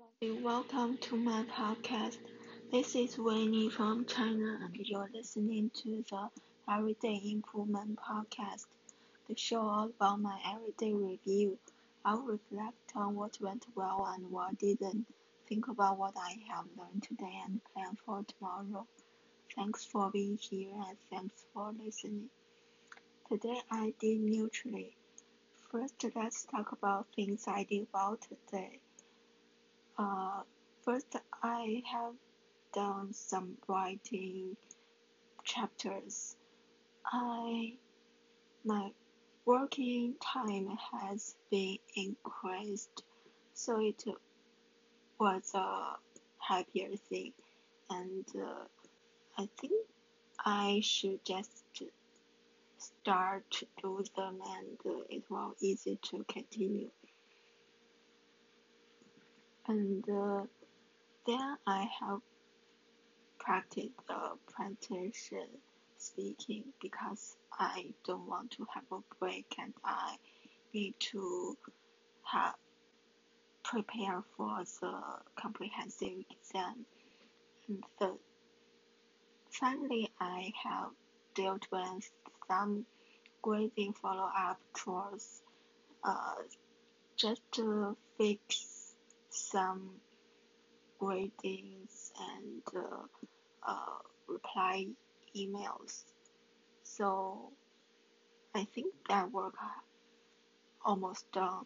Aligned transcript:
everybody. 0.00 0.42
Welcome 0.42 0.98
to 1.02 1.16
my 1.16 1.44
podcast. 1.44 2.18
This 2.72 2.96
is 2.96 3.16
Winnie 3.18 3.70
from 3.70 4.06
China, 4.06 4.58
and 4.62 4.74
you're 4.76 5.08
listening 5.14 5.70
to 5.82 6.04
the 6.10 6.28
Everyday 6.68 7.20
Improvement 7.30 7.98
Podcast, 8.00 8.66
the 9.28 9.36
show 9.36 9.60
all 9.60 9.84
about 9.84 10.20
my 10.20 10.40
everyday 10.52 10.92
review. 10.92 11.58
I'll 12.04 12.22
reflect 12.22 12.92
on 12.96 13.14
what 13.14 13.40
went 13.40 13.66
well 13.76 14.06
and 14.12 14.30
what 14.30 14.58
didn't, 14.58 15.06
think 15.48 15.68
about 15.68 15.98
what 15.98 16.14
I 16.16 16.38
have 16.50 16.66
learned 16.76 17.02
today, 17.04 17.40
and 17.44 17.60
plan 17.72 17.96
for 18.04 18.24
tomorrow. 18.24 18.86
Thanks 19.54 19.84
for 19.84 20.10
being 20.10 20.38
here, 20.38 20.72
and 20.74 20.98
thanks 21.10 21.44
for 21.52 21.72
listening. 21.72 22.30
Today 23.28 23.60
I 23.70 23.94
did 24.00 24.20
neutrally. 24.20 24.96
First, 25.70 26.04
let's 26.16 26.44
talk 26.46 26.72
about 26.72 27.06
things 27.14 27.44
I 27.46 27.64
did 27.64 27.86
well 27.92 28.18
today. 28.18 28.80
Uh, 29.96 30.42
first, 30.84 31.14
I 31.42 31.82
have 31.92 32.14
done 32.72 33.12
some 33.12 33.56
writing 33.68 34.56
chapters. 35.44 36.36
I 37.06 37.74
my 38.64 38.90
working 39.44 40.16
time 40.20 40.76
has 40.92 41.36
been 41.50 41.78
increased, 41.94 43.04
so 43.52 43.80
it 43.80 44.02
was 45.20 45.54
a 45.54 45.96
happier 46.38 46.96
thing, 46.96 47.32
and 47.90 48.26
uh, 48.36 48.64
I 49.38 49.48
think 49.60 49.86
I 50.44 50.80
should 50.82 51.24
just 51.24 51.62
start 52.78 53.48
to 53.50 53.66
do 53.80 54.02
them, 54.16 54.40
and 54.56 54.78
uh, 54.86 55.04
it 55.08 55.22
will 55.30 55.54
easy 55.60 55.98
to 56.10 56.24
continue 56.28 56.90
and 59.68 60.04
uh, 60.08 60.42
then 61.26 61.56
I 61.66 61.88
have 62.00 62.20
practiced 63.38 63.96
the 64.08 64.36
presentation 64.52 65.46
speaking 65.98 66.64
because 66.82 67.36
I 67.58 67.86
don't 68.06 68.28
want 68.28 68.50
to 68.52 68.66
have 68.74 68.84
a 68.92 68.98
break 69.18 69.46
and 69.58 69.72
I 69.84 70.16
need 70.74 70.94
to 71.12 71.56
have 72.24 72.54
prepare 73.64 74.22
for 74.36 74.62
the 74.80 75.00
comprehensive 75.36 76.24
exam. 76.30 76.84
And 77.68 77.82
the, 77.98 78.16
finally, 79.50 80.10
I 80.20 80.52
have 80.64 80.90
dealt 81.34 81.66
with 81.72 82.10
some 82.46 82.84
grading 83.42 83.94
follow-up 83.94 84.58
chores 84.76 85.42
uh, 86.04 86.34
just 87.16 87.40
to 87.52 87.96
fix 88.18 88.73
some 89.34 89.90
greetings 90.98 92.12
and 92.34 92.62
uh, 92.76 93.04
uh, 93.68 93.98
reply 94.28 94.86
emails. 95.36 96.04
So 96.84 97.52
I 98.54 98.64
think 98.74 98.94
that 99.08 99.30
work 99.32 99.54
almost 100.84 101.30
done. 101.32 101.64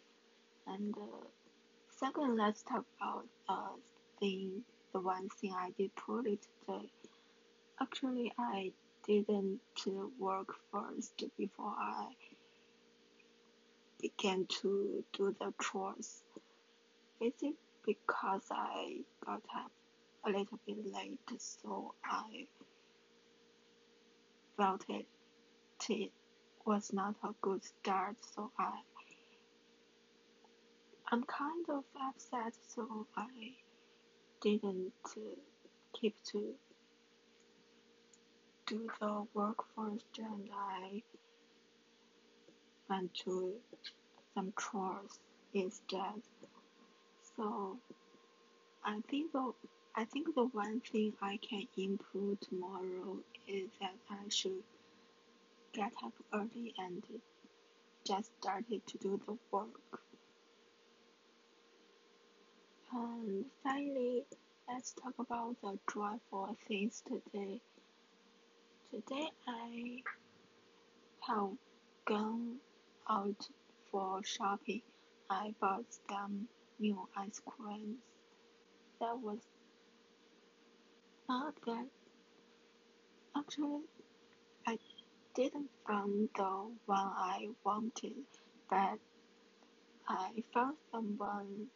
And 0.67 0.95
uh, 0.97 1.27
second, 1.89 2.37
let's 2.37 2.63
talk 2.63 2.85
about 2.99 3.25
uh, 3.47 3.75
the 4.21 4.49
the 4.93 4.99
one 4.99 5.29
thing 5.29 5.53
I 5.55 5.71
did 5.77 5.95
poorly 5.95 6.39
today. 6.67 6.89
Actually, 7.81 8.33
I 8.37 8.71
didn't 9.07 9.59
work 10.19 10.47
first 10.71 11.23
before 11.37 11.75
I 11.79 12.07
began 14.01 14.45
to 14.61 15.03
do 15.13 15.35
the 15.39 15.53
chores. 15.61 16.23
Basically, 17.19 17.55
because 17.85 18.43
I 18.49 19.01
got 19.25 19.41
up 19.55 19.71
a 20.25 20.29
little 20.29 20.59
bit 20.65 20.77
late, 20.93 21.19
so 21.37 21.93
I 22.05 22.47
felt 24.55 24.85
it, 24.89 25.05
it 25.89 26.11
was 26.65 26.93
not 26.93 27.15
a 27.23 27.29
good 27.41 27.63
start. 27.63 28.15
So 28.33 28.51
I, 28.57 28.71
I'm 31.11 31.23
kind 31.23 31.65
of 31.69 31.83
upset. 32.01 32.53
So 32.67 33.07
I 33.17 33.27
didn't 34.41 34.93
keep 35.93 36.15
to 36.31 36.53
do 38.67 38.87
the 39.01 39.25
work 39.33 39.57
first, 39.75 40.05
and 40.19 40.49
I 40.53 41.01
went 42.89 43.13
to 43.25 43.53
some 44.33 44.53
chores 44.57 45.19
instead. 45.53 46.21
So 47.39 47.77
I 48.83 48.99
think 49.09 49.31
the 49.31 49.53
I 49.95 50.03
think 50.03 50.35
the 50.35 50.43
one 50.43 50.81
thing 50.81 51.13
I 51.21 51.37
can 51.37 51.63
improve 51.77 52.37
tomorrow 52.41 53.19
is 53.47 53.69
that 53.79 53.95
I 54.09 54.27
should 54.27 54.61
get 55.71 55.93
up 56.03 56.11
early 56.33 56.73
and 56.77 57.01
just 58.05 58.31
started 58.41 58.85
to 58.87 58.97
do 58.97 59.21
the 59.25 59.37
work. 59.51 60.01
And 62.91 63.45
finally, 63.63 64.25
let's 64.67 64.91
talk 64.91 65.13
about 65.17 65.55
the 65.61 65.79
joyful 65.93 66.57
things 66.67 67.01
today. 67.07 67.61
Today 68.91 69.29
I 69.47 70.03
have 71.21 71.51
gone 72.03 72.57
out 73.09 73.47
for 73.89 74.21
shopping. 74.25 74.81
I 75.29 75.53
bought 75.61 75.85
some 76.09 76.49
new 76.79 77.07
ice 77.15 77.41
creams. 77.45 77.97
That 78.99 79.19
was 79.19 79.39
not 81.27 81.53
that. 81.65 81.87
Actually, 83.37 83.81
I 84.67 84.77
didn't 85.35 85.69
find 85.85 86.29
the 86.35 86.71
one 86.85 87.11
I 87.17 87.47
wanted, 87.63 88.25
but 88.69 88.99
I 90.07 90.43
found 90.53 90.77
someone 90.91 91.67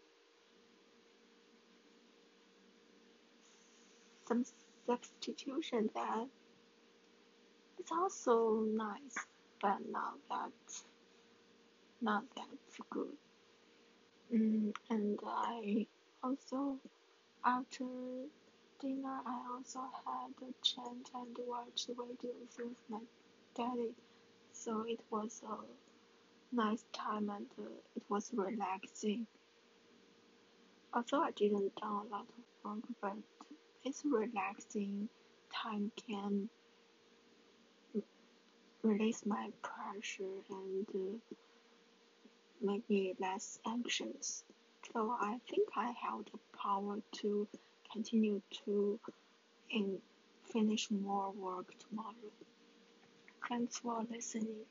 some 4.27 4.43
substitution 4.87 5.89
that 5.93 6.27
it's 7.79 7.91
also 7.91 8.61
nice, 8.61 9.15
but 9.61 9.77
not 9.89 10.15
that 10.29 10.51
not 12.01 12.23
that 12.35 12.47
good. 12.89 13.17
Mm, 14.33 14.73
and 14.89 15.19
I 15.25 15.87
also, 16.23 16.79
after 17.45 17.85
dinner, 18.81 19.19
I 19.25 19.41
also 19.53 19.81
had 20.05 20.31
a 20.41 20.53
chant 20.63 21.09
and 21.13 21.37
watched 21.47 21.89
videos 21.89 22.57
with 22.57 22.75
my 22.89 22.99
daddy. 23.55 23.93
So 24.51 24.85
it 24.87 24.99
was 25.11 25.41
a 25.47 25.57
nice 26.55 26.83
time 26.93 27.29
and 27.29 27.47
uh, 27.59 27.69
it 27.95 28.03
was 28.09 28.31
relaxing. 28.33 29.27
Although 30.93 31.21
I 31.23 31.31
didn't 31.31 31.75
do 31.75 31.85
a 31.87 32.03
lot 32.11 32.27
of 32.27 32.43
work, 32.65 32.83
but 33.01 33.17
it's 33.83 34.03
relaxing 34.03 35.09
time 35.51 35.91
can 36.07 36.49
release 38.83 39.25
my 39.25 39.49
pressure 39.61 40.41
and 40.49 40.87
uh, 40.95 41.35
make 42.63 42.89
me 42.89 43.15
less 43.19 43.59
anxious. 43.67 44.43
So 44.93 45.15
I 45.19 45.39
think 45.49 45.69
I 45.75 45.93
have 46.03 46.25
the 46.25 46.39
power 46.57 46.97
to 47.21 47.47
continue 47.91 48.41
to 48.65 48.99
in 49.69 49.99
finish 50.45 50.89
more 50.91 51.31
work 51.31 51.73
tomorrow. 51.89 52.31
Thanks 53.49 53.77
for 53.79 54.05
listening. 54.09 54.65